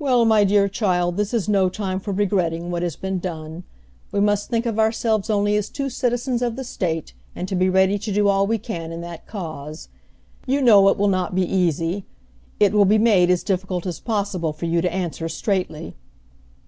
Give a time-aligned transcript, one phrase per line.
[0.00, 3.62] "Well, my dear child, this is no time for regretting what has been done.
[4.10, 7.96] We must think of ourselves only as two citizens of the state, and be ready
[8.00, 9.90] to do all we can in that cause.
[10.44, 12.04] You know it will not be easy,
[12.58, 15.94] it will be made as difficult as possible for you to answer straightly."